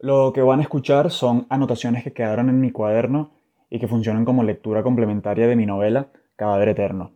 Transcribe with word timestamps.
Lo 0.00 0.32
que 0.32 0.42
van 0.42 0.60
a 0.60 0.62
escuchar 0.62 1.10
son 1.10 1.46
anotaciones 1.48 2.04
que 2.04 2.12
quedaron 2.12 2.48
en 2.48 2.60
mi 2.60 2.70
cuaderno 2.70 3.30
y 3.70 3.78
que 3.78 3.88
funcionan 3.88 4.24
como 4.24 4.42
lectura 4.42 4.82
complementaria 4.82 5.46
de 5.46 5.56
mi 5.56 5.66
novela 5.66 6.08
Cadáver 6.36 6.68
Eterno. 6.68 7.12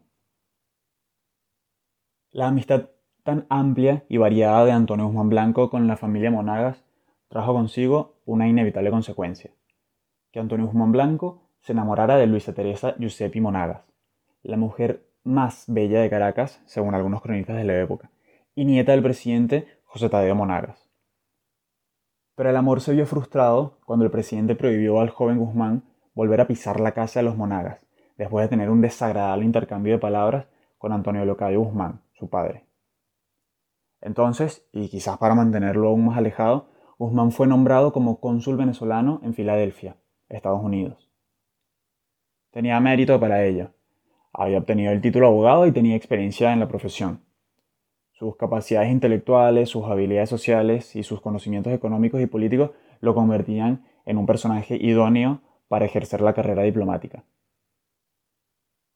La 2.30 2.48
amistad 2.48 2.90
tan 3.24 3.46
amplia 3.48 4.04
y 4.08 4.16
variada 4.16 4.64
de 4.64 4.72
Antonio 4.72 5.06
Guzmán 5.06 5.28
Blanco 5.28 5.70
con 5.70 5.86
la 5.86 5.96
familia 5.96 6.30
Monagas 6.30 6.84
trajo 7.28 7.52
consigo 7.52 8.20
una 8.24 8.48
inevitable 8.48 8.90
consecuencia, 8.90 9.50
que 10.32 10.40
Antonio 10.40 10.66
Guzmán 10.66 10.92
Blanco 10.92 11.42
se 11.60 11.72
enamorara 11.72 12.16
de 12.16 12.26
Luisa 12.26 12.54
Teresa 12.54 12.94
Giuseppe 12.98 13.40
Monagas, 13.40 13.82
la 14.42 14.56
mujer 14.56 15.04
más 15.24 15.64
bella 15.66 16.00
de 16.00 16.08
Caracas, 16.08 16.62
según 16.64 16.94
algunos 16.94 17.20
cronistas 17.20 17.56
de 17.56 17.64
la 17.64 17.78
época, 17.78 18.10
y 18.54 18.64
nieta 18.64 18.92
del 18.92 19.02
presidente 19.02 19.66
José 19.84 20.08
Tadeo 20.08 20.34
Monagas. 20.34 20.87
Pero 22.38 22.50
el 22.50 22.56
amor 22.56 22.80
se 22.80 22.92
vio 22.92 23.04
frustrado 23.04 23.80
cuando 23.84 24.04
el 24.04 24.12
presidente 24.12 24.54
prohibió 24.54 25.00
al 25.00 25.10
joven 25.10 25.38
Guzmán 25.38 25.82
volver 26.14 26.40
a 26.40 26.46
pisar 26.46 26.78
la 26.78 26.92
casa 26.92 27.18
de 27.18 27.24
los 27.24 27.36
Monagas, 27.36 27.84
después 28.16 28.44
de 28.44 28.48
tener 28.48 28.70
un 28.70 28.80
desagradable 28.80 29.44
intercambio 29.44 29.94
de 29.94 29.98
palabras 29.98 30.46
con 30.78 30.92
Antonio 30.92 31.24
Locadio 31.24 31.62
Guzmán, 31.62 32.00
su 32.12 32.30
padre. 32.30 32.64
Entonces, 34.00 34.64
y 34.70 34.88
quizás 34.88 35.18
para 35.18 35.34
mantenerlo 35.34 35.88
aún 35.88 36.06
más 36.06 36.16
alejado, 36.16 36.68
Guzmán 36.96 37.32
fue 37.32 37.48
nombrado 37.48 37.92
como 37.92 38.20
cónsul 38.20 38.56
venezolano 38.56 39.18
en 39.24 39.34
Filadelfia, 39.34 39.96
Estados 40.28 40.62
Unidos. 40.62 41.10
Tenía 42.52 42.78
mérito 42.78 43.18
para 43.18 43.44
ello. 43.46 43.72
Había 44.32 44.58
obtenido 44.58 44.92
el 44.92 45.00
título 45.00 45.26
de 45.26 45.32
abogado 45.32 45.66
y 45.66 45.72
tenía 45.72 45.96
experiencia 45.96 46.52
en 46.52 46.60
la 46.60 46.68
profesión. 46.68 47.20
Sus 48.18 48.34
capacidades 48.34 48.90
intelectuales, 48.90 49.68
sus 49.68 49.84
habilidades 49.84 50.28
sociales 50.28 50.96
y 50.96 51.04
sus 51.04 51.20
conocimientos 51.20 51.72
económicos 51.72 52.20
y 52.20 52.26
políticos 52.26 52.72
lo 53.00 53.14
convertían 53.14 53.84
en 54.06 54.18
un 54.18 54.26
personaje 54.26 54.74
idóneo 54.74 55.40
para 55.68 55.84
ejercer 55.84 56.20
la 56.20 56.32
carrera 56.32 56.64
diplomática. 56.64 57.22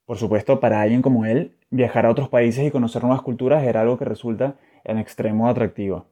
Por 0.06 0.16
supuesto, 0.16 0.58
para 0.58 0.80
alguien 0.80 1.02
como 1.02 1.24
él, 1.24 1.56
viajar 1.70 2.04
a 2.04 2.10
otros 2.10 2.30
países 2.30 2.66
y 2.66 2.72
conocer 2.72 3.04
nuevas 3.04 3.22
culturas 3.22 3.62
era 3.62 3.82
algo 3.82 3.96
que 3.96 4.04
resulta 4.04 4.56
en 4.82 4.98
extremo 4.98 5.48
atractivo. 5.48 6.06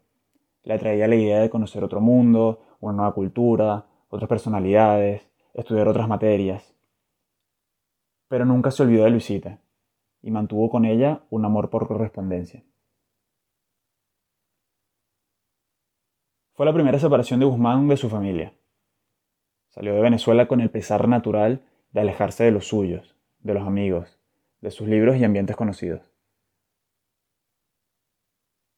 Le 0.62 0.74
atraía 0.74 1.08
la 1.08 1.16
idea 1.16 1.40
de 1.40 1.50
conocer 1.50 1.82
otro 1.82 2.00
mundo, 2.00 2.60
una 2.78 2.92
nueva 2.92 3.14
cultura, 3.14 3.86
otras 4.08 4.28
personalidades, 4.28 5.28
estudiar 5.54 5.88
otras 5.88 6.06
materias. 6.06 6.76
Pero 8.28 8.44
nunca 8.44 8.70
se 8.70 8.84
olvidó 8.84 9.02
de 9.02 9.10
Luisita 9.10 9.58
y 10.22 10.30
mantuvo 10.30 10.70
con 10.70 10.84
ella 10.84 11.22
un 11.28 11.44
amor 11.44 11.70
por 11.70 11.88
correspondencia. 11.88 12.62
Fue 16.61 16.66
la 16.66 16.75
primera 16.75 16.98
separación 16.98 17.41
de 17.41 17.47
Guzmán 17.47 17.89
de 17.89 17.97
su 17.97 18.11
familia. 18.11 18.53
Salió 19.70 19.94
de 19.94 20.03
Venezuela 20.03 20.47
con 20.47 20.61
el 20.61 20.69
pesar 20.69 21.08
natural 21.08 21.62
de 21.92 22.00
alejarse 22.03 22.44
de 22.44 22.50
los 22.50 22.69
suyos, 22.69 23.16
de 23.39 23.55
los 23.55 23.66
amigos, 23.66 24.20
de 24.61 24.70
sus 24.70 24.86
libros 24.86 25.16
y 25.16 25.25
ambientes 25.25 25.56
conocidos. 25.56 26.12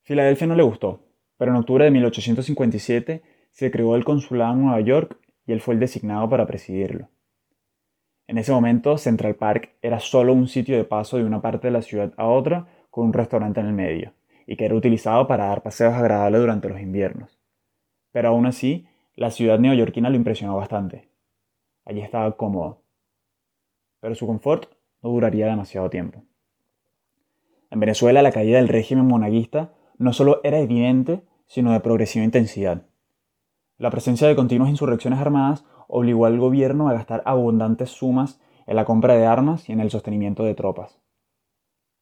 Filadelfia 0.02 0.46
no 0.46 0.54
le 0.54 0.62
gustó, 0.62 1.00
pero 1.36 1.50
en 1.50 1.56
octubre 1.56 1.84
de 1.84 1.90
1857 1.90 3.24
se 3.50 3.70
creó 3.72 3.96
el 3.96 4.04
consulado 4.04 4.52
en 4.52 4.62
Nueva 4.62 4.80
York 4.80 5.18
y 5.44 5.50
él 5.50 5.60
fue 5.60 5.74
el 5.74 5.80
designado 5.80 6.28
para 6.28 6.46
presidirlo. 6.46 7.08
En 8.28 8.38
ese 8.38 8.52
momento, 8.52 8.96
Central 8.96 9.34
Park 9.34 9.74
era 9.82 9.98
solo 9.98 10.34
un 10.34 10.46
sitio 10.46 10.76
de 10.76 10.84
paso 10.84 11.16
de 11.16 11.24
una 11.24 11.42
parte 11.42 11.66
de 11.66 11.72
la 11.72 11.82
ciudad 11.82 12.12
a 12.16 12.28
otra 12.28 12.68
con 12.90 13.06
un 13.06 13.12
restaurante 13.12 13.58
en 13.58 13.66
el 13.66 13.72
medio, 13.72 14.12
y 14.46 14.54
que 14.54 14.66
era 14.66 14.76
utilizado 14.76 15.26
para 15.26 15.46
dar 15.46 15.64
paseos 15.64 15.94
agradables 15.94 16.42
durante 16.42 16.68
los 16.68 16.80
inviernos. 16.80 17.41
Pero 18.12 18.28
aún 18.28 18.46
así, 18.46 18.86
la 19.14 19.30
ciudad 19.30 19.58
neoyorquina 19.58 20.10
lo 20.10 20.16
impresionó 20.16 20.56
bastante. 20.56 21.08
Allí 21.84 22.00
estaba 22.00 22.36
cómodo. 22.36 22.82
Pero 24.00 24.14
su 24.14 24.26
confort 24.26 24.70
no 25.02 25.10
duraría 25.10 25.46
demasiado 25.46 25.90
tiempo. 25.90 26.22
En 27.70 27.80
Venezuela, 27.80 28.22
la 28.22 28.32
caída 28.32 28.58
del 28.58 28.68
régimen 28.68 29.06
monaguista 29.06 29.72
no 29.98 30.12
solo 30.12 30.40
era 30.44 30.58
evidente, 30.58 31.22
sino 31.46 31.72
de 31.72 31.80
progresiva 31.80 32.24
intensidad. 32.24 32.86
La 33.78 33.90
presencia 33.90 34.28
de 34.28 34.36
continuas 34.36 34.70
insurrecciones 34.70 35.18
armadas 35.18 35.64
obligó 35.88 36.26
al 36.26 36.38
gobierno 36.38 36.88
a 36.88 36.92
gastar 36.92 37.22
abundantes 37.24 37.90
sumas 37.90 38.40
en 38.66 38.76
la 38.76 38.84
compra 38.84 39.14
de 39.14 39.26
armas 39.26 39.68
y 39.68 39.72
en 39.72 39.80
el 39.80 39.90
sostenimiento 39.90 40.44
de 40.44 40.54
tropas. 40.54 41.00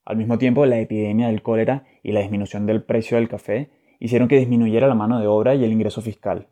Al 0.05 0.17
mismo 0.17 0.39
tiempo, 0.39 0.67
la 0.67 0.79
epidemia 0.79 1.29
del 1.29 1.43
cólera 1.43 1.85
y 2.03 2.13
la 2.13 2.21
disminución 2.21 2.67
del 2.67 2.83
precio 2.83 3.17
del 3.17 3.29
café 3.29 3.71
hicieron 4.01 4.27
que 4.27 4.39
disminuyera 4.39 4.89
la 4.89 4.95
mano 4.97 5.21
de 5.21 5.29
obra 5.29 5.55
y 5.55 5.63
el 5.63 5.71
ingreso 5.71 6.01
fiscal. 6.01 6.49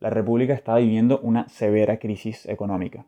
La 0.00 0.10
República 0.10 0.52
estaba 0.52 0.78
viviendo 0.78 1.20
una 1.20 1.48
severa 1.48 1.98
crisis 1.98 2.44
económica. 2.46 3.06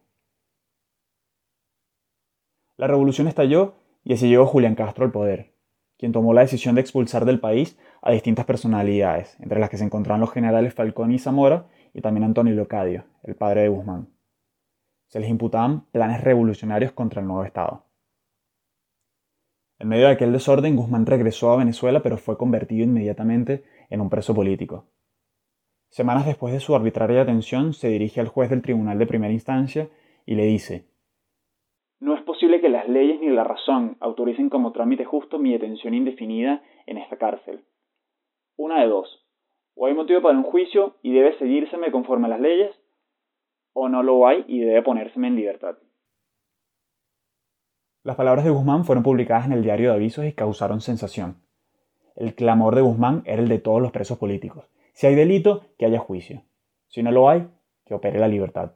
La 2.78 2.86
revolución 2.86 3.26
estalló 3.26 3.74
y 4.04 4.14
así 4.14 4.28
llegó 4.28 4.46
Julián 4.46 4.76
Castro 4.76 5.04
al 5.04 5.12
poder, 5.12 5.52
quien 5.98 6.12
tomó 6.12 6.32
la 6.32 6.42
decisión 6.42 6.74
de 6.76 6.82
expulsar 6.82 7.24
del 7.24 7.40
país 7.40 7.78
a 8.00 8.12
distintas 8.12 8.44
personalidades, 8.44 9.36
entre 9.40 9.58
las 9.58 9.70
que 9.70 9.78
se 9.78 9.84
encontraban 9.84 10.20
los 10.20 10.32
generales 10.32 10.74
Falcón 10.74 11.10
y 11.12 11.18
Zamora 11.18 11.66
y 11.92 12.02
también 12.02 12.24
Antonio 12.24 12.54
Locadio, 12.54 13.04
el 13.24 13.34
padre 13.34 13.62
de 13.62 13.68
Guzmán. 13.68 14.08
Se 15.08 15.18
les 15.18 15.30
imputaban 15.30 15.86
planes 15.90 16.20
revolucionarios 16.22 16.92
contra 16.92 17.20
el 17.20 17.26
nuevo 17.26 17.44
Estado. 17.44 17.85
En 19.78 19.88
medio 19.88 20.06
de 20.06 20.12
aquel 20.12 20.32
desorden, 20.32 20.74
Guzmán 20.74 21.04
regresó 21.04 21.50
a 21.50 21.56
Venezuela, 21.56 22.02
pero 22.02 22.16
fue 22.16 22.38
convertido 22.38 22.84
inmediatamente 22.84 23.64
en 23.90 24.00
un 24.00 24.08
preso 24.08 24.34
político. 24.34 24.86
Semanas 25.90 26.26
después 26.26 26.52
de 26.54 26.60
su 26.60 26.74
arbitraria 26.74 27.20
detención, 27.20 27.74
se 27.74 27.88
dirige 27.88 28.20
al 28.20 28.28
juez 28.28 28.48
del 28.48 28.62
tribunal 28.62 28.98
de 28.98 29.06
primera 29.06 29.32
instancia 29.32 29.88
y 30.24 30.34
le 30.34 30.44
dice, 30.44 30.88
No 32.00 32.14
es 32.14 32.22
posible 32.22 32.60
que 32.60 32.70
las 32.70 32.88
leyes 32.88 33.20
ni 33.20 33.28
la 33.28 33.44
razón 33.44 33.96
autoricen 34.00 34.48
como 34.48 34.72
trámite 34.72 35.04
justo 35.04 35.38
mi 35.38 35.52
detención 35.52 35.92
indefinida 35.92 36.62
en 36.86 36.96
esta 36.98 37.18
cárcel. 37.18 37.64
Una 38.56 38.80
de 38.80 38.88
dos, 38.88 39.26
o 39.74 39.86
hay 39.86 39.94
motivo 39.94 40.22
para 40.22 40.38
un 40.38 40.44
juicio 40.44 40.96
y 41.02 41.12
debe 41.12 41.38
seguírseme 41.38 41.92
conforme 41.92 42.26
a 42.26 42.30
las 42.30 42.40
leyes, 42.40 42.74
o 43.74 43.90
no 43.90 44.02
lo 44.02 44.26
hay 44.26 44.44
y 44.48 44.60
debe 44.60 44.82
ponérseme 44.82 45.28
en 45.28 45.36
libertad. 45.36 45.76
Las 48.06 48.14
palabras 48.14 48.44
de 48.44 48.52
Guzmán 48.52 48.84
fueron 48.84 49.02
publicadas 49.02 49.46
en 49.46 49.52
el 49.52 49.64
diario 49.64 49.90
de 49.90 49.96
avisos 49.96 50.24
y 50.26 50.32
causaron 50.32 50.80
sensación. 50.80 51.42
El 52.14 52.36
clamor 52.36 52.76
de 52.76 52.80
Guzmán 52.80 53.24
era 53.26 53.42
el 53.42 53.48
de 53.48 53.58
todos 53.58 53.82
los 53.82 53.90
presos 53.90 54.16
políticos. 54.16 54.66
Si 54.92 55.08
hay 55.08 55.16
delito, 55.16 55.64
que 55.76 55.86
haya 55.86 55.98
juicio. 55.98 56.44
Si 56.86 57.02
no 57.02 57.10
lo 57.10 57.28
hay, 57.28 57.48
que 57.84 57.94
opere 57.94 58.20
la 58.20 58.28
libertad. 58.28 58.74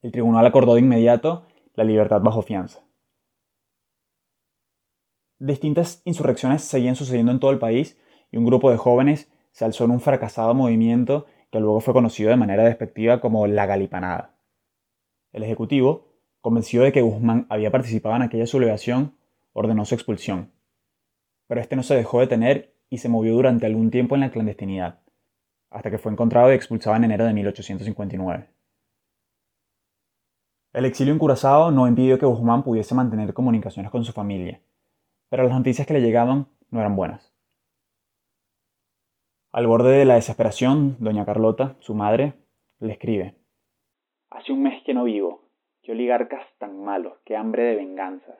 El 0.00 0.12
tribunal 0.12 0.46
acordó 0.46 0.74
de 0.74 0.80
inmediato 0.82 1.48
la 1.74 1.82
libertad 1.82 2.20
bajo 2.20 2.40
fianza. 2.42 2.84
Distintas 5.40 6.02
insurrecciones 6.04 6.62
seguían 6.62 6.94
sucediendo 6.94 7.32
en 7.32 7.40
todo 7.40 7.50
el 7.50 7.58
país 7.58 7.98
y 8.30 8.36
un 8.36 8.44
grupo 8.44 8.70
de 8.70 8.76
jóvenes 8.76 9.28
se 9.50 9.64
alzó 9.64 9.86
en 9.86 9.90
un 9.90 10.00
fracasado 10.00 10.54
movimiento 10.54 11.26
que 11.50 11.58
luego 11.58 11.80
fue 11.80 11.94
conocido 11.94 12.30
de 12.30 12.36
manera 12.36 12.62
despectiva 12.62 13.20
como 13.20 13.48
la 13.48 13.66
Galipanada. 13.66 14.36
El 15.32 15.42
Ejecutivo 15.42 16.05
Convencido 16.46 16.84
de 16.84 16.92
que 16.92 17.02
Guzmán 17.02 17.44
había 17.48 17.72
participado 17.72 18.14
en 18.14 18.22
aquella 18.22 18.46
sublevación, 18.46 19.16
ordenó 19.52 19.84
su 19.84 19.96
expulsión. 19.96 20.52
Pero 21.48 21.60
este 21.60 21.74
no 21.74 21.82
se 21.82 21.96
dejó 21.96 22.20
detener 22.20 22.72
y 22.88 22.98
se 22.98 23.08
movió 23.08 23.34
durante 23.34 23.66
algún 23.66 23.90
tiempo 23.90 24.14
en 24.14 24.20
la 24.20 24.30
clandestinidad, 24.30 25.00
hasta 25.70 25.90
que 25.90 25.98
fue 25.98 26.12
encontrado 26.12 26.52
y 26.52 26.54
expulsado 26.54 26.94
en 26.94 27.02
enero 27.02 27.24
de 27.24 27.32
1859. 27.32 28.48
El 30.72 30.84
exilio 30.84 31.12
en 31.12 31.18
Curazao 31.18 31.72
no 31.72 31.88
impidió 31.88 32.16
que 32.16 32.26
Guzmán 32.26 32.62
pudiese 32.62 32.94
mantener 32.94 33.34
comunicaciones 33.34 33.90
con 33.90 34.04
su 34.04 34.12
familia, 34.12 34.60
pero 35.28 35.42
las 35.42 35.52
noticias 35.52 35.84
que 35.84 35.94
le 35.94 36.00
llegaban 36.00 36.46
no 36.70 36.78
eran 36.78 36.94
buenas. 36.94 37.34
Al 39.50 39.66
borde 39.66 39.98
de 39.98 40.04
la 40.04 40.14
desesperación, 40.14 40.96
doña 41.00 41.26
Carlota, 41.26 41.74
su 41.80 41.96
madre, 41.96 42.34
le 42.78 42.92
escribe. 42.92 43.34
Hace 44.30 44.52
un 44.52 44.62
mes 44.62 44.84
que 44.84 44.94
no 44.94 45.02
vivo. 45.02 45.45
Qué 45.86 45.92
oligarcas 45.92 46.44
tan 46.58 46.82
malos, 46.82 47.12
qué 47.24 47.36
hambre 47.36 47.62
de 47.62 47.76
venganzas. 47.76 48.34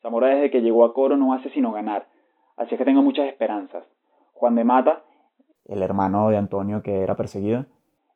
Zamora 0.00 0.28
desde 0.28 0.52
que 0.52 0.62
llegó 0.62 0.84
a 0.84 0.94
Coro 0.94 1.16
no 1.16 1.34
hace 1.34 1.50
sino 1.50 1.72
ganar, 1.72 2.06
así 2.56 2.76
es 2.76 2.78
que 2.78 2.84
tengo 2.84 3.02
muchas 3.02 3.26
esperanzas. 3.26 3.84
Juan 4.32 4.54
de 4.54 4.62
Mata, 4.62 5.02
el 5.64 5.82
hermano 5.82 6.30
de 6.30 6.36
Antonio 6.36 6.84
que 6.84 7.00
era 7.00 7.16
perseguido, 7.16 7.66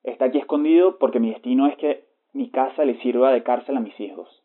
está 0.05 0.27
aquí 0.27 0.39
escondido 0.39 0.97
porque 1.01 1.19
mi 1.19 1.33
destino 1.33 1.67
es 1.67 1.77
que 1.77 2.05
mi 2.33 2.53
casa 2.53 2.85
le 2.85 3.01
sirva 3.01 3.33
de 3.33 3.43
cárcel 3.43 3.77
a 3.77 3.81
mis 3.81 3.99
hijos. 3.99 4.45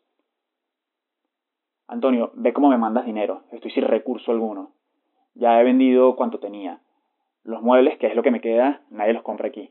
Antonio, 1.86 2.32
ve 2.34 2.52
cómo 2.52 2.70
me 2.70 2.78
mandas 2.78 3.06
dinero, 3.06 3.42
estoy 3.52 3.70
sin 3.70 3.84
recurso 3.84 4.32
alguno. 4.32 4.72
Ya 5.34 5.60
he 5.60 5.62
vendido 5.62 6.16
cuanto 6.16 6.40
tenía. 6.40 6.80
Los 7.44 7.62
muebles, 7.62 7.98
que 7.98 8.08
es 8.08 8.16
lo 8.16 8.24
que 8.24 8.32
me 8.32 8.40
queda, 8.40 8.80
nadie 8.90 9.12
los 9.12 9.22
compra 9.22 9.46
aquí. 9.46 9.70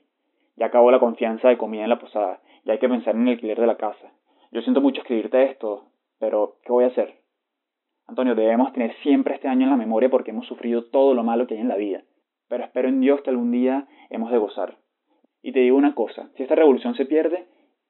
Ya 0.56 0.68
acabó 0.68 0.92
la 0.92 1.00
confianza 1.00 1.50
de 1.50 1.58
comida 1.58 1.84
en 1.84 1.90
la 1.90 2.00
posada 2.00 2.42
y 2.64 2.72
hay 2.72 2.80
que 2.80 2.90
pensar 2.90 3.16
en 3.16 3.28
el 3.28 3.34
alquiler 3.34 3.60
de 3.60 3.68
la 3.68 3.78
casa. 3.78 4.12
Yo 4.52 4.62
siento 4.62 4.82
mucho 4.82 5.02
escribirte 5.02 5.44
esto, 5.50 5.86
pero 6.20 6.58
¿qué 6.64 6.72
voy 6.72 6.84
a 6.86 6.88
hacer? 6.88 7.24
Antonio, 8.08 8.36
debemos 8.36 8.72
tener 8.74 8.96
siempre 9.02 9.36
este 9.36 9.48
año 9.48 9.64
en 9.64 9.72
la 9.72 9.78
memoria 9.78 10.10
porque 10.10 10.32
hemos 10.32 10.46
sufrido 10.48 10.86
todo 10.86 11.14
lo 11.14 11.24
malo 11.24 11.48
que 11.48 11.56
hay 11.56 11.62
en 11.62 11.70
la 11.70 11.78
vida. 11.78 12.04
pero 12.50 12.66
espero 12.66 12.88
en 12.88 13.00
Dios 13.00 13.22
que 13.22 13.32
algún 13.32 13.52
día 13.52 13.88
hemos 14.12 14.30
de 14.32 14.38
gozar. 14.38 14.78
Y 15.42 15.54
te 15.54 15.60
digo 15.60 15.76
una 15.76 15.96
cosa, 15.96 16.30
si 16.36 16.44
esta 16.44 16.54
revolución 16.54 16.94
se 16.94 17.06
pierde, 17.06 17.48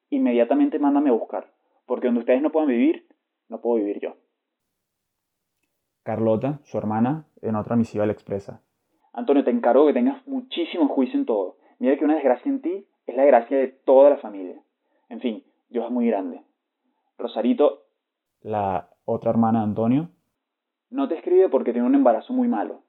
inmediatamente 0.09 0.79
mándame 0.79 1.09
a 1.09 1.13
buscar, 1.13 1.51
porque 1.85 2.07
donde 2.07 2.21
ustedes 2.21 2.41
no 2.41 2.51
puedan 2.51 2.69
vivir, 2.69 3.05
no 3.49 3.59
puedo 3.59 3.75
vivir 3.75 3.99
yo. 3.99 4.15
Carlota, 6.03 6.59
su 6.63 6.77
hermana, 6.77 7.25
en 7.41 7.55
otra 7.55 7.75
misiva 7.75 8.05
le 8.05 8.13
expresa. 8.13 8.61
Antonio, 9.11 9.43
te 9.43 9.51
encargo 9.51 9.85
que 9.87 9.93
tengas 9.93 10.25
muchísimo 10.27 10.87
juicio 10.87 11.19
en 11.19 11.25
todo. 11.25 11.57
Mira 11.79 11.97
que 11.97 12.05
una 12.05 12.15
desgracia 12.15 12.49
en 12.49 12.61
ti 12.61 12.87
es 13.05 13.15
la 13.15 13.23
desgracia 13.23 13.57
de 13.57 13.67
toda 13.67 14.09
la 14.09 14.17
familia. 14.17 14.61
En 15.09 15.19
fin, 15.19 15.43
Dios 15.69 15.85
es 15.85 15.91
muy 15.91 16.07
grande. 16.07 16.43
Rosarito, 17.17 17.83
la 18.41 18.89
otra 19.05 19.31
hermana 19.31 19.59
de 19.59 19.65
Antonio, 19.65 20.09
no 20.89 21.07
te 21.07 21.15
escribe 21.15 21.49
porque 21.49 21.71
tiene 21.71 21.87
un 21.87 21.95
embarazo 21.95 22.33
muy 22.33 22.47
malo. 22.47 22.83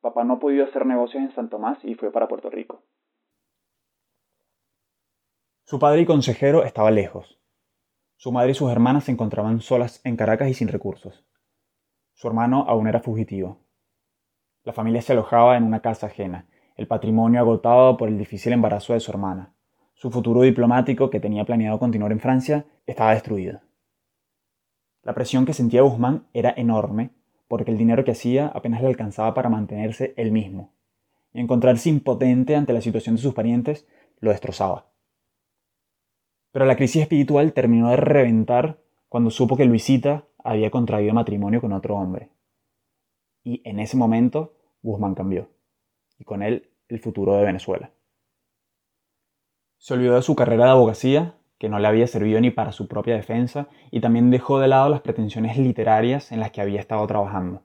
Papá 0.00 0.24
no 0.24 0.34
ha 0.34 0.38
podido 0.38 0.64
hacer 0.64 0.86
negocios 0.86 1.22
en 1.22 1.32
San 1.32 1.48
Tomás 1.48 1.78
y 1.84 1.94
fue 1.94 2.10
para 2.10 2.28
Puerto 2.28 2.50
Rico. 2.50 2.82
Su 5.64 5.78
padre 5.78 6.02
y 6.02 6.06
consejero 6.06 6.64
estaba 6.64 6.90
lejos. 6.90 7.40
Su 8.16 8.32
madre 8.32 8.50
y 8.52 8.54
sus 8.54 8.70
hermanas 8.70 9.04
se 9.04 9.12
encontraban 9.12 9.60
solas 9.60 10.00
en 10.04 10.16
Caracas 10.16 10.48
y 10.48 10.54
sin 10.54 10.68
recursos. 10.68 11.24
Su 12.14 12.28
hermano 12.28 12.64
aún 12.68 12.86
era 12.88 13.00
fugitivo. 13.00 13.58
La 14.64 14.72
familia 14.72 15.02
se 15.02 15.12
alojaba 15.12 15.56
en 15.56 15.64
una 15.64 15.80
casa 15.80 16.06
ajena, 16.06 16.46
el 16.76 16.86
patrimonio 16.86 17.40
agotado 17.40 17.96
por 17.96 18.08
el 18.08 18.18
difícil 18.18 18.52
embarazo 18.52 18.92
de 18.92 19.00
su 19.00 19.10
hermana. 19.10 19.54
Su 19.94 20.10
futuro 20.10 20.42
diplomático, 20.42 21.10
que 21.10 21.20
tenía 21.20 21.44
planeado 21.44 21.78
continuar 21.78 22.12
en 22.12 22.20
Francia, 22.20 22.64
estaba 22.86 23.12
destruido. 23.12 23.60
La 25.02 25.14
presión 25.14 25.44
que 25.44 25.52
sentía 25.52 25.82
Guzmán 25.82 26.26
era 26.32 26.54
enorme, 26.56 27.10
porque 27.48 27.70
el 27.70 27.78
dinero 27.78 28.04
que 28.04 28.12
hacía 28.12 28.48
apenas 28.48 28.82
le 28.82 28.88
alcanzaba 28.88 29.34
para 29.34 29.48
mantenerse 29.48 30.14
él 30.16 30.32
mismo, 30.32 30.72
y 31.32 31.40
encontrarse 31.40 31.88
impotente 31.88 32.56
ante 32.56 32.72
la 32.72 32.80
situación 32.80 33.16
de 33.16 33.22
sus 33.22 33.34
parientes 33.34 33.86
lo 34.20 34.30
destrozaba. 34.30 34.86
Pero 36.52 36.66
la 36.66 36.76
crisis 36.76 37.02
espiritual 37.02 37.52
terminó 37.52 37.90
de 37.90 37.96
reventar 37.96 38.78
cuando 39.08 39.30
supo 39.30 39.56
que 39.56 39.64
Luisita 39.64 40.24
había 40.42 40.70
contraído 40.70 41.14
matrimonio 41.14 41.60
con 41.60 41.72
otro 41.72 41.96
hombre. 41.96 42.30
Y 43.42 43.60
en 43.64 43.80
ese 43.80 43.96
momento 43.96 44.54
Guzmán 44.82 45.14
cambió, 45.14 45.48
y 46.22 46.24
con 46.24 46.42
él 46.44 46.70
el 46.88 47.00
futuro 47.00 47.34
de 47.34 47.44
Venezuela. 47.44 47.90
Se 49.78 49.94
olvidó 49.94 50.14
de 50.14 50.22
su 50.22 50.36
carrera 50.36 50.66
de 50.66 50.70
abogacía, 50.70 51.34
que 51.58 51.68
no 51.68 51.80
le 51.80 51.88
había 51.88 52.06
servido 52.06 52.40
ni 52.40 52.50
para 52.50 52.70
su 52.70 52.86
propia 52.86 53.16
defensa, 53.16 53.66
y 53.90 54.00
también 54.00 54.30
dejó 54.30 54.60
de 54.60 54.68
lado 54.68 54.88
las 54.88 55.00
pretensiones 55.00 55.58
literarias 55.58 56.30
en 56.30 56.38
las 56.38 56.52
que 56.52 56.60
había 56.60 56.78
estado 56.78 57.04
trabajando. 57.08 57.64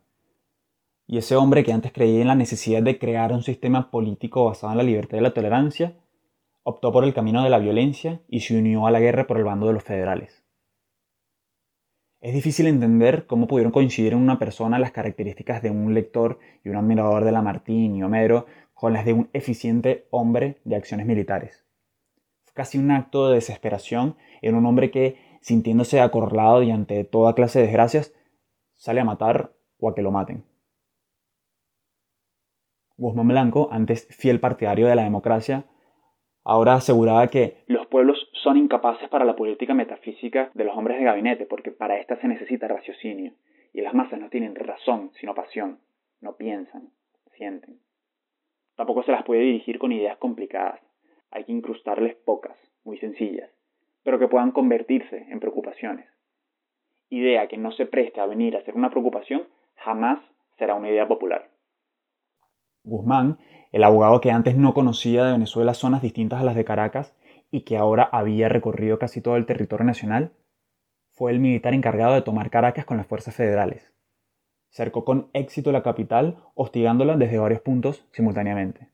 Y 1.06 1.19
ese 1.19 1.36
hombre 1.36 1.63
que 1.63 1.71
antes 1.71 1.94
creía 1.94 2.21
en 2.21 2.27
la 2.27 2.36
necesidad 2.36 2.81
de 2.81 2.98
crear 2.98 3.31
un 3.31 3.44
sistema 3.44 3.92
político 3.92 4.45
basado 4.45 4.71
en 4.71 4.77
la 4.80 4.83
libertad 4.83 5.19
y 5.19 5.21
la 5.21 5.36
tolerancia, 5.36 5.95
optó 6.63 6.92
por 6.92 7.03
el 7.03 7.13
camino 7.13 7.44
de 7.44 7.51
la 7.51 7.60
violencia 7.60 8.21
y 8.27 8.39
se 8.39 8.57
unió 8.57 8.88
a 8.88 8.92
la 8.92 9.00
guerra 9.00 9.27
por 9.27 9.38
el 9.38 9.44
bando 9.44 9.68
de 9.68 9.74
los 9.74 9.83
federales. 9.83 10.46
Es 12.27 12.33
difícil 12.33 12.68
entender 12.68 13.25
cómo 13.25 13.47
pudieron 13.47 13.71
coincidir 13.71 14.12
en 14.12 14.19
una 14.19 14.38
persona 14.38 14.79
las 14.79 14.91
características 14.91 15.62
de 15.62 15.69
un 15.69 15.94
lector 15.94 16.39
y 16.62 16.68
un 16.68 16.75
admirador 16.75 17.24
de 17.24 17.31
Lamartine 17.31 17.97
y 17.97 18.03
Homero 18.03 18.47
con 18.74 18.91
las 18.91 19.06
de 19.06 19.13
un 19.13 19.29
eficiente 19.31 20.07
hombre 20.12 20.57
de 20.65 20.75
acciones 20.75 21.06
militares. 21.06 21.65
Fue 22.44 22.53
casi 22.53 22.79
un 22.79 22.91
acto 22.91 23.29
de 23.29 23.35
desesperación 23.35 24.18
en 24.41 24.56
un 24.56 24.65
hombre 24.65 24.91
que, 24.91 25.15
sintiéndose 25.39 26.01
acorralado 26.01 26.63
y 26.63 26.71
ante 26.71 27.06
toda 27.06 27.33
clase 27.33 27.59
de 27.59 27.68
desgracias, 27.68 28.13
sale 28.75 29.00
a 29.00 29.06
matar 29.06 29.53
o 29.79 29.88
a 29.88 29.95
que 29.95 30.01
lo 30.01 30.12
maten. 30.12 30.44
Guzmán 32.97 33.29
Blanco, 33.29 33.69
antes 33.71 34.06
fiel 34.09 34.41
partidario 34.41 34.88
de 34.88 34.95
la 34.95 35.03
democracia, 35.03 35.63
ahora 36.44 36.74
aseguraba 36.74 37.25
que 37.27 37.63
los 37.68 37.88
pueblos 37.88 38.16
son 38.47 38.55
incapaces 38.55 39.09
para 39.09 39.25
la 39.25 39.35
política 39.35 39.73
metafísica 39.73 40.51
de 40.53 40.63
los 40.63 40.73
hombres 40.77 40.97
de 40.97 41.03
gabinete, 41.03 41.45
porque 41.45 41.69
para 41.69 41.99
esta 41.99 42.15
se 42.21 42.29
necesita 42.29 42.65
raciocinio, 42.69 43.33
y 43.73 43.81
las 43.81 43.94
masas 43.94 44.21
no 44.21 44.29
tienen 44.29 44.55
razón, 44.55 45.11
sino 45.19 45.35
pasión, 45.35 45.81
no 46.21 46.38
piensan, 46.38 46.88
sienten. 47.35 47.81
Tampoco 48.77 49.03
se 49.03 49.11
las 49.11 49.25
puede 49.25 49.41
dirigir 49.41 49.79
con 49.79 49.91
ideas 49.91 50.17
complicadas, 50.17 50.79
hay 51.29 51.44
que 51.44 51.51
incrustarles 51.51 52.15
pocas, 52.15 52.57
muy 52.85 52.97
sencillas, 52.99 53.49
pero 54.03 54.17
que 54.17 54.29
puedan 54.29 54.53
convertirse 54.53 55.25
en 55.29 55.41
preocupaciones. 55.41 56.07
Idea 57.09 57.50
que 57.50 57.57
no 57.57 57.73
se 57.73 57.85
preste 57.85 58.21
a 58.21 58.27
venir 58.27 58.55
a 58.55 58.63
ser 58.63 58.75
una 58.75 58.91
preocupación 58.91 59.43
jamás 59.75 60.21
será 60.57 60.75
una 60.75 60.89
idea 60.89 61.05
popular. 61.05 61.50
Guzmán, 62.85 63.39
el 63.73 63.83
abogado 63.83 64.21
que 64.21 64.31
antes 64.31 64.55
no 64.55 64.73
conocía 64.73 65.25
de 65.25 65.33
Venezuela 65.33 65.73
zonas 65.73 66.01
distintas 66.01 66.39
a 66.39 66.45
las 66.45 66.55
de 66.55 66.63
Caracas 66.63 67.13
y 67.51 67.61
que 67.61 67.77
ahora 67.77 68.03
había 68.11 68.49
recorrido 68.49 68.99
casi 68.99 69.21
todo 69.21 69.35
el 69.38 69.45
territorio 69.45 69.85
nacional, 69.85 70.33
fue 71.11 71.31
el 71.31 71.39
militar 71.39 71.73
encargado 71.73 72.13
de 72.13 72.21
tomar 72.21 72.49
Caracas 72.49 72.85
con 72.85 72.97
las 72.97 73.07
fuerzas 73.07 73.35
federales. 73.35 73.94
Cercó 74.69 75.05
con 75.05 75.29
éxito 75.33 75.71
la 75.71 75.81
capital, 75.83 76.44
hostigándola 76.53 77.17
desde 77.17 77.39
varios 77.39 77.61
puntos 77.61 78.05
simultáneamente. 78.11 78.89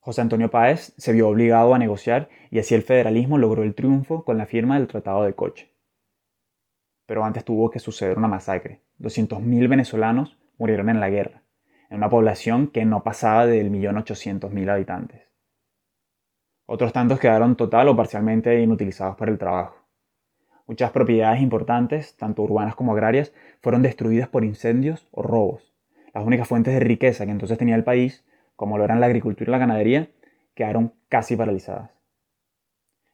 José 0.00 0.20
Antonio 0.20 0.50
Páez 0.50 0.94
se 0.96 1.12
vio 1.12 1.28
obligado 1.28 1.74
a 1.74 1.78
negociar 1.78 2.28
y 2.50 2.58
así 2.58 2.74
el 2.74 2.82
federalismo 2.82 3.38
logró 3.38 3.62
el 3.62 3.74
triunfo 3.74 4.24
con 4.24 4.38
la 4.38 4.46
firma 4.46 4.78
del 4.78 4.88
Tratado 4.88 5.24
de 5.24 5.34
Coche. 5.34 5.72
Pero 7.06 7.24
antes 7.24 7.44
tuvo 7.44 7.70
que 7.70 7.78
suceder 7.78 8.16
una 8.16 8.28
masacre. 8.28 8.82
200.000 9.00 9.68
venezolanos 9.68 10.38
murieron 10.58 10.88
en 10.88 11.00
la 11.00 11.10
guerra 11.10 11.42
en 11.90 11.98
una 11.98 12.10
población 12.10 12.68
que 12.68 12.84
no 12.84 13.02
pasaba 13.02 13.46
del 13.46 13.70
millón 13.70 14.04
mil 14.52 14.70
habitantes. 14.70 15.22
Otros 16.66 16.92
tantos 16.92 17.20
quedaron 17.20 17.54
total 17.54 17.88
o 17.88 17.96
parcialmente 17.96 18.60
inutilizados 18.60 19.16
para 19.16 19.30
el 19.30 19.38
trabajo. 19.38 19.76
Muchas 20.66 20.90
propiedades 20.90 21.40
importantes, 21.40 22.16
tanto 22.16 22.42
urbanas 22.42 22.74
como 22.74 22.92
agrarias, 22.92 23.32
fueron 23.60 23.82
destruidas 23.82 24.28
por 24.28 24.44
incendios 24.44 25.06
o 25.12 25.22
robos. 25.22 25.72
Las 26.12 26.26
únicas 26.26 26.48
fuentes 26.48 26.74
de 26.74 26.80
riqueza 26.80 27.24
que 27.24 27.30
entonces 27.30 27.56
tenía 27.56 27.76
el 27.76 27.84
país, 27.84 28.24
como 28.56 28.78
lo 28.78 28.84
eran 28.84 28.98
la 28.98 29.06
agricultura 29.06 29.48
y 29.48 29.52
la 29.52 29.58
ganadería, 29.58 30.10
quedaron 30.54 30.92
casi 31.08 31.36
paralizadas. 31.36 31.90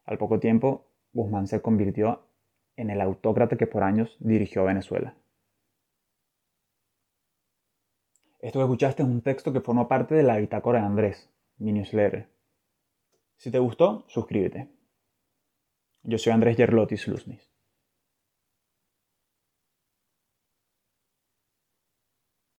Al 0.07 0.17
poco 0.17 0.41
tiempo, 0.41 0.87
Guzmán 1.13 1.47
se 1.47 1.61
convirtió 1.61 2.23
en 2.77 2.89
el 2.89 3.03
autócrata 3.03 3.57
que 3.57 3.67
por 3.67 3.83
años 3.83 4.17
dirigió 4.19 4.65
Venezuela. 4.65 5.15
Esto 8.41 8.59
que 8.59 8.65
escuchaste 8.65 9.03
es 9.03 9.09
un 9.09 9.21
texto 9.21 9.53
que 9.53 9.61
forma 9.61 9.89
parte 9.89 10.15
de 10.15 10.23
la 10.23 10.39
bitácora 10.39 10.81
de 10.81 10.87
Andrés, 10.87 11.31
mi 11.59 11.73
newsletter. 11.73 12.32
Si 13.43 13.51
te 13.51 13.59
gustó, 13.59 14.05
suscríbete. 14.07 14.69
Yo 16.05 16.17
soy 16.17 16.33
Andrés 16.33 16.57
Yerlotis 16.57 17.09
Luznis. 17.09 17.52